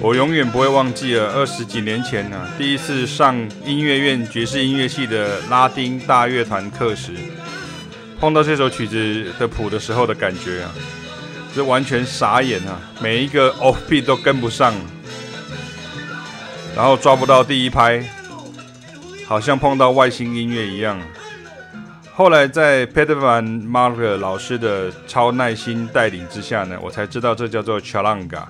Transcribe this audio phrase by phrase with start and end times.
[0.00, 7.12] 我永远不会忘记了二十几年前呢、第一次上音乐院爵士音乐系的拉丁大乐团课时，
[8.20, 10.70] 碰到这首曲子的谱的时候的感觉啊，
[11.52, 12.80] 这完全傻眼啊！
[13.00, 14.72] 每一个 off beat 都跟不上，
[16.76, 18.02] 然后抓不到第一拍，
[19.26, 21.00] 好像碰到外星音乐一样。
[22.14, 28.44] 后来在 Peter Van Marker 老师的超耐心带领之下呢，我才知道这叫做 Chalanga。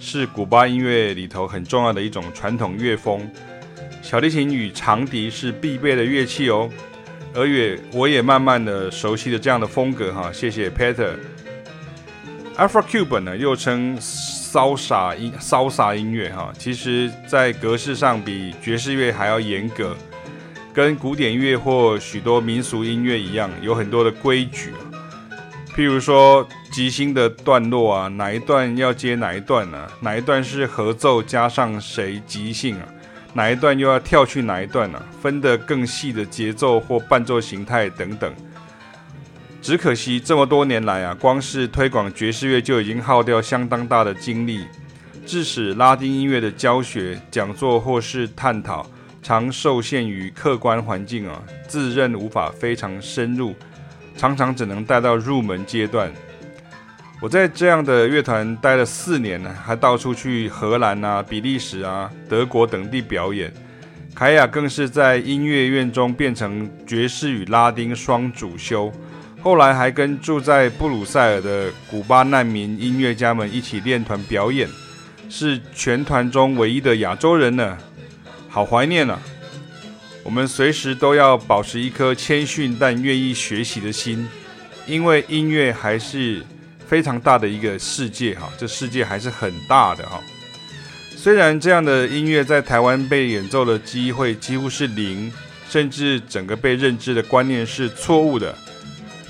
[0.00, 3.30] 是古巴音乐里头很重要的一种传统乐风，
[4.02, 6.68] 小提琴与长笛是必备的乐器哦。
[7.34, 11.12] 而也我也慢慢的熟悉了这样的风格哈，谢谢 Peter。
[12.56, 19.96] Afro-Cuban 呢，又称骚洒音骚洒音乐哈，其实在格式上比爵士乐还要严格，
[20.72, 24.72] 跟古典乐或许多民俗音乐一样，有很多的规矩。
[25.74, 29.92] 譬如说，即兴的段落啊，哪一段要接哪一段呢、啊？
[30.00, 32.88] 哪一段是合奏加上谁即兴啊？
[33.32, 35.06] 哪一段又要跳去哪一段呢、啊？
[35.22, 38.32] 分得更细的节奏或伴奏形态等等。
[39.62, 44.64] 只可惜这么多年来啊，光是推广爵士乐就已经耗掉相当大的精力，
[45.24, 48.84] 致使拉丁音乐的教学、讲座或是探讨，
[49.22, 53.54] 常受限于客观环境啊，自认无法非常深入。
[54.20, 56.12] 常常只能带到入门阶段。
[57.22, 63.50] 我在这样的乐团待了四年呢，还到处去荷兰啊、比利时啊、德国等地表演。
[64.14, 68.92] 凯亚更是在音乐院中变成爵士与拉丁双主修。
[69.40, 74.68] 后来还跟住在布鲁塞尔的古巴难民音乐家们一起练团表演，
[75.30, 77.78] 是全团中唯一的亚洲人呢。
[78.50, 79.18] 好怀念啊！
[80.22, 84.28] 我们随时都要保持一颗谦逊但愿意学习的心，
[84.86, 86.44] 因为音乐还是
[86.86, 90.20] 非常大的一个世界哈，这世界还是很大的哈。
[91.16, 95.32] 虽然这样的音乐在台湾被演奏的机会几乎是零，
[95.68, 98.54] 甚至整个被认知的观念是错误的，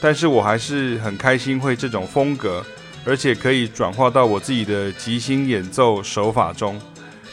[0.00, 2.64] 但是我还是很开心会这种风格，
[3.04, 6.80] 而且可以转化到我自己的即兴演奏手法中。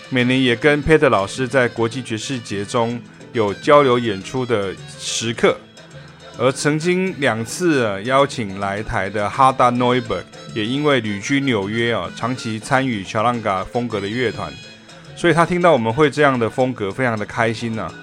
[0.09, 2.99] 每年也跟 Peter 老师在国际爵士节中。
[3.33, 5.57] 有交流演出的时刻，
[6.37, 10.17] 而曾经两次啊邀请来台的哈达诺伊伯
[10.55, 14.53] 也因为旅居纽约啊，长期参与乔朗嘎风格的乐团，
[15.15, 17.93] 所以他听到我们会这样的风格，非常的开心呐、啊，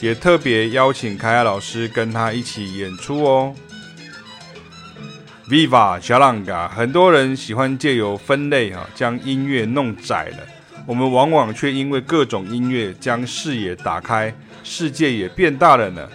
[0.00, 3.54] 也特别邀请凯亚老师跟他一起演出哦。
[5.48, 10.38] Viva 乔朗嘎，很多人喜欢借由分类、啊，将音乐弄窄了，
[10.86, 14.32] 我们往往却因为各种音乐将视野打开。
[14.62, 16.08] 世界也变大了呢。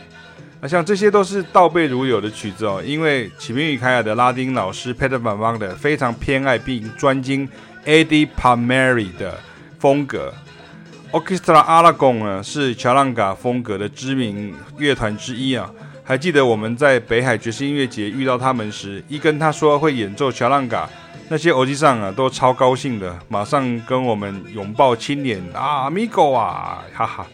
[0.59, 7.47] 那像这些都是倒背如流的曲子哦，因为启明与凯亚的拉丁老师 Peter Van Vagler 非常偏爱并专精
[7.85, 9.39] Eddie Palmieri 的
[9.79, 10.33] 风格。
[11.11, 15.71] Orchestra Aragon 呢是乔朗嘎风格的知名乐团之一啊。
[16.03, 20.89] 还记得我们在北海爵士音乐节遇到他们时，一跟他说会演奏乔朗嘎，
[21.31, 27.25] 那些欧吉桑啊都超高兴的，马上跟我们拥抱亲脸啊，Amigo 啊，哈哈。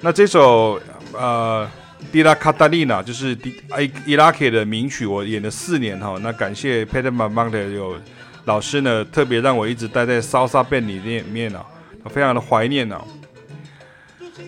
[0.00, 0.80] 那这首
[1.12, 1.68] 呃
[2.12, 6.16] 《迪拉卡达丽娜》就是迪伊伊拉克的名曲，我演了四年哈。
[6.20, 7.96] 那感谢 Peter Van Vagler 有
[8.44, 11.66] 老师呢，特别让我一直待在 Salsa Band 里面面啊，
[12.08, 13.02] 非常的怀念啊。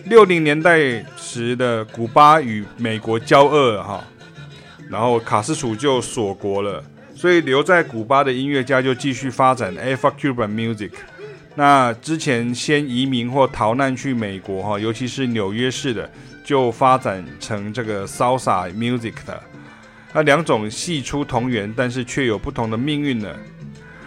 [0.05, 4.01] 六零年代时的古巴与美国交恶哈，
[4.89, 6.81] 然后卡斯楚就锁国了，
[7.17, 10.91] 所以留在古巴的音乐家就继续发展 Afro-Cuban Music。
[11.55, 16.07] 那之前先移民或逃难去美国哈，尤其是纽约市的，
[16.45, 19.41] 就发展成这个 Salsa music 的。
[20.13, 23.35] 那两种系出同源，但是却有不同的命运呢。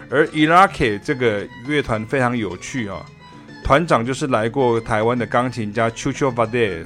[0.09, 3.05] 而 Iraqi 这个乐团非常有趣啊，
[3.61, 6.85] 团长就是来过台湾的钢琴家 Chucho Valdés。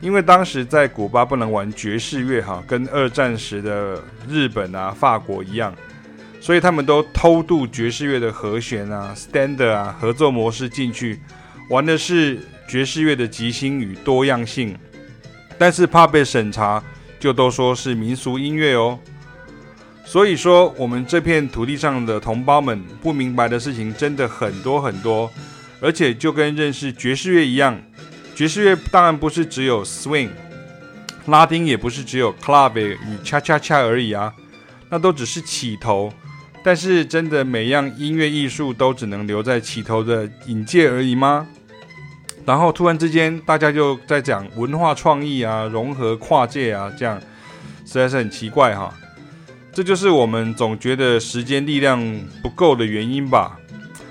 [0.00, 5.74] 因为当时在古巴不能玩爵士乐哈，跟二战时的日本啊、法国一样。
[6.40, 11.18] 所以他们都偷渡爵士乐的和弦啊、standard 啊、合作模式进去，
[11.70, 12.38] 玩的是
[12.68, 14.76] 爵士乐的即兴与多样性，
[15.58, 16.80] 但是怕被审查，
[17.18, 18.96] 就都说是民俗音乐哦。
[20.04, 25.28] 所以说，我们这片土地上的同胞们不明白的事情真的很多很多。
[25.80, 27.78] 而且就跟认识爵士乐一样，
[28.36, 30.28] 爵士乐当然不是只有 swing，
[31.24, 34.30] 拉丁也不是只有 club 与恰恰恰而已啊，
[34.90, 36.12] 那都只是起头。
[36.62, 41.46] 但是真的每样音乐艺术都只能留在起头的引介而已吗？
[42.44, 47.18] 然后突然之间大家就在讲文化创意啊，融合跨界啊，这样
[47.86, 48.92] 实在是很奇怪哈。
[49.72, 51.98] 这就是我们总觉得时间力量
[52.42, 53.58] 不够的原因吧。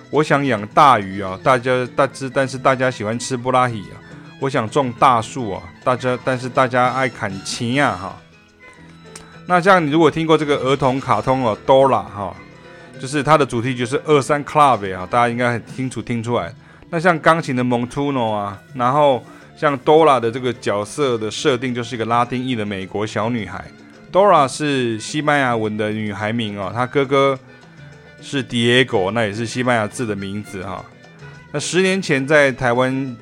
[0.09, 4.01] 我想养大鱼啊，大家大只，但是大家喜欢吃布拉希啊。
[4.39, 8.17] 我想种大树啊，大家但是大家爱砍琴呀哈。
[9.47, 12.35] 那像你如果听过这个儿童卡通哦，Dora 哈，
[12.99, 16.53] 就是它的主题就是二三 Club 啊，大家应该很清楚听出来。
[16.89, 19.23] 那像钢琴的 Montuno 啊，然后
[19.55, 23.63] 像 Dora 的这个角色的设定就是一个拉丁裔的美国小女孩。
[24.11, 27.37] Dora 是西班牙文的女孩名哦，她哥哥。
[28.21, 30.83] 是 Diego，那也是西班牙字的名字哈。
[31.51, 33.15] 那十年前在台湾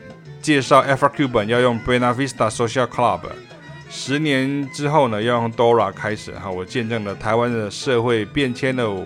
[0.44, 3.22] 介绍 f r c u b a n 要用 Buena Vista Social Club，
[3.90, 6.52] 十年之后呢要用 Dora 开始哈。
[6.52, 9.06] 我见证了台湾的社会变迁喽。